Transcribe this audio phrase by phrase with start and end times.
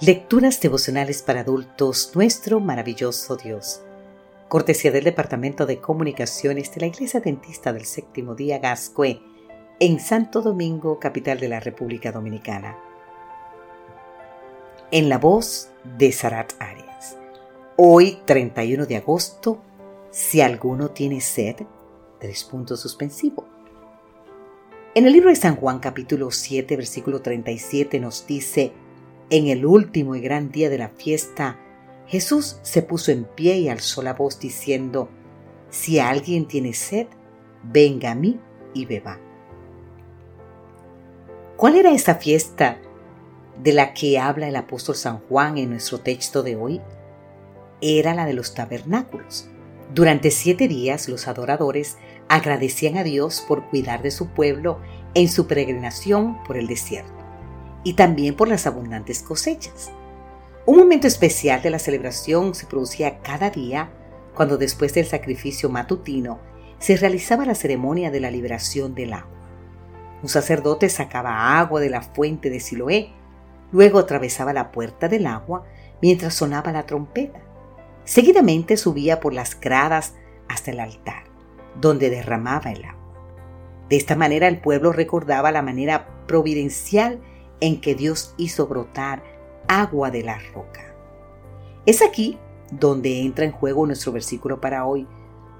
[0.00, 3.82] Lecturas devocionales para adultos, nuestro maravilloso Dios.
[4.46, 9.20] Cortesía del Departamento de Comunicaciones de la Iglesia Dentista del Séptimo Día Gascue,
[9.80, 12.78] en Santo Domingo, capital de la República Dominicana.
[14.92, 17.16] En la voz de Sarat Arias.
[17.76, 19.60] Hoy, 31 de agosto,
[20.12, 21.56] si alguno tiene sed,
[22.20, 23.46] tres puntos suspensivos.
[24.94, 28.72] En el libro de San Juan capítulo 7, versículo 37 nos dice,
[29.30, 31.58] en el último y gran día de la fiesta,
[32.06, 35.10] Jesús se puso en pie y alzó la voz diciendo,
[35.70, 37.06] Si alguien tiene sed,
[37.62, 38.40] venga a mí
[38.72, 39.18] y beba.
[41.56, 42.78] ¿Cuál era esa fiesta
[43.62, 46.80] de la que habla el apóstol San Juan en nuestro texto de hoy?
[47.80, 49.48] Era la de los tabernáculos.
[49.94, 51.98] Durante siete días los adoradores
[52.28, 54.80] agradecían a Dios por cuidar de su pueblo
[55.14, 57.17] en su peregrinación por el desierto
[57.84, 59.90] y también por las abundantes cosechas.
[60.66, 63.90] Un momento especial de la celebración se producía cada día
[64.34, 66.40] cuando después del sacrificio matutino
[66.78, 69.38] se realizaba la ceremonia de la liberación del agua.
[70.22, 73.12] Un sacerdote sacaba agua de la fuente de Siloé,
[73.72, 75.64] luego atravesaba la puerta del agua
[76.02, 77.40] mientras sonaba la trompeta.
[78.04, 80.14] Seguidamente subía por las gradas
[80.48, 81.24] hasta el altar,
[81.80, 82.98] donde derramaba el agua.
[83.88, 87.20] De esta manera el pueblo recordaba la manera providencial
[87.60, 89.22] en que Dios hizo brotar
[89.68, 90.94] agua de la roca.
[91.86, 92.38] Es aquí
[92.70, 95.06] donde entra en juego nuestro versículo para hoy,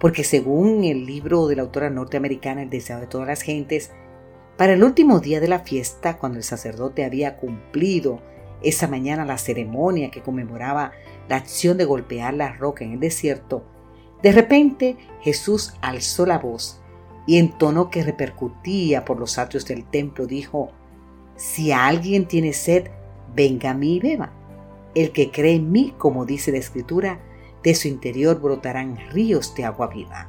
[0.00, 3.90] porque según el libro de la autora norteamericana El deseo de todas las gentes,
[4.56, 8.20] para el último día de la fiesta, cuando el sacerdote había cumplido
[8.62, 10.92] esa mañana la ceremonia que conmemoraba
[11.28, 13.64] la acción de golpear la roca en el desierto,
[14.22, 16.80] de repente Jesús alzó la voz
[17.26, 20.72] y en tono que repercutía por los atrios del templo dijo,
[21.38, 22.88] si alguien tiene sed,
[23.32, 24.32] venga a mí y beba.
[24.96, 27.20] El que cree en mí, como dice la Escritura,
[27.62, 30.28] de su interior brotarán ríos de agua viva.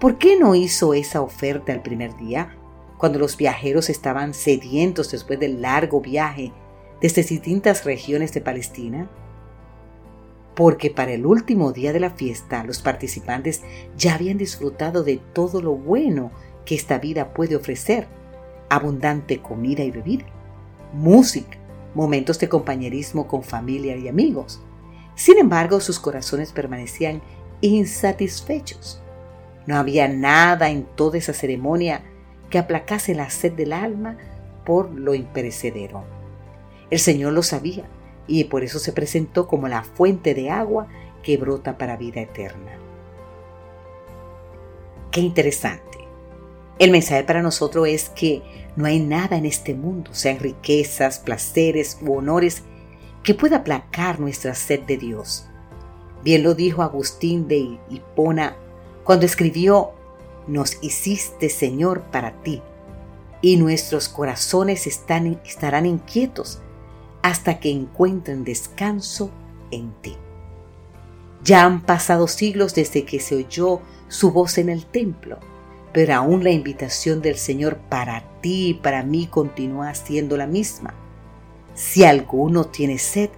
[0.00, 2.56] ¿Por qué no hizo esa oferta el primer día,
[2.96, 6.52] cuando los viajeros estaban sedientos después del largo viaje
[7.02, 9.10] desde distintas regiones de Palestina?
[10.56, 13.62] Porque para el último día de la fiesta los participantes
[13.98, 16.32] ya habían disfrutado de todo lo bueno
[16.64, 18.21] que esta vida puede ofrecer
[18.74, 20.24] abundante comida y bebida,
[20.94, 21.58] música,
[21.94, 24.62] momentos de compañerismo con familia y amigos.
[25.14, 27.20] Sin embargo, sus corazones permanecían
[27.60, 29.02] insatisfechos.
[29.66, 32.02] No había nada en toda esa ceremonia
[32.48, 34.16] que aplacase la sed del alma
[34.64, 36.04] por lo imperecedero.
[36.90, 37.84] El Señor lo sabía
[38.26, 40.88] y por eso se presentó como la fuente de agua
[41.22, 42.72] que brota para vida eterna.
[45.10, 46.01] Qué interesante.
[46.78, 48.42] El mensaje para nosotros es que
[48.76, 52.62] no hay nada en este mundo, sean riquezas, placeres u honores,
[53.22, 55.46] que pueda aplacar nuestra sed de Dios.
[56.24, 58.56] Bien lo dijo Agustín de Hipona
[59.04, 59.90] cuando escribió,
[60.46, 62.62] Nos hiciste Señor para ti,
[63.42, 66.60] y nuestros corazones están, estarán inquietos
[67.22, 69.30] hasta que encuentren descanso
[69.70, 70.16] en ti.
[71.44, 75.38] Ya han pasado siglos desde que se oyó su voz en el templo
[75.92, 80.94] pero aún la invitación del Señor para ti y para mí continúa siendo la misma.
[81.74, 83.30] Si alguno tiene sed,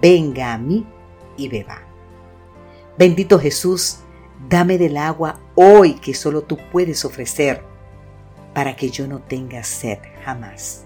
[0.00, 0.86] venga a mí
[1.36, 1.82] y beba.
[2.98, 3.98] Bendito Jesús,
[4.48, 7.62] dame del agua hoy que solo tú puedes ofrecer,
[8.54, 10.84] para que yo no tenga sed jamás.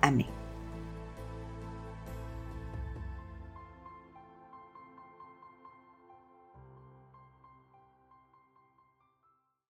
[0.00, 0.37] Amén.